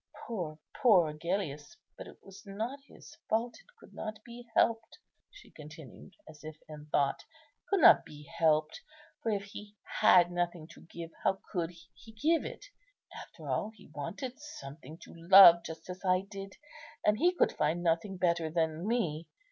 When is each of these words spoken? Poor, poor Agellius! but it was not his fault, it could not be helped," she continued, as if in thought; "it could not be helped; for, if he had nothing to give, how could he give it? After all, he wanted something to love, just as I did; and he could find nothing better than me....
Poor, 0.25 0.57
poor 0.75 1.07
Agellius! 1.09 1.77
but 1.95 2.07
it 2.07 2.17
was 2.23 2.41
not 2.43 2.79
his 2.87 3.15
fault, 3.29 3.53
it 3.59 3.67
could 3.79 3.93
not 3.93 4.17
be 4.25 4.47
helped," 4.55 4.97
she 5.29 5.51
continued, 5.51 6.15
as 6.27 6.43
if 6.43 6.55
in 6.67 6.87
thought; 6.87 7.19
"it 7.21 7.65
could 7.69 7.81
not 7.81 8.03
be 8.03 8.23
helped; 8.23 8.81
for, 9.21 9.29
if 9.29 9.43
he 9.43 9.75
had 10.01 10.31
nothing 10.31 10.67
to 10.69 10.81
give, 10.89 11.11
how 11.23 11.39
could 11.51 11.69
he 11.93 12.13
give 12.13 12.43
it? 12.45 12.65
After 13.13 13.47
all, 13.47 13.69
he 13.75 13.91
wanted 13.93 14.39
something 14.39 14.97
to 15.03 15.13
love, 15.15 15.63
just 15.63 15.87
as 15.87 16.03
I 16.03 16.21
did; 16.21 16.53
and 17.05 17.19
he 17.19 17.35
could 17.35 17.51
find 17.51 17.83
nothing 17.83 18.17
better 18.17 18.49
than 18.49 18.87
me.... 18.87 19.27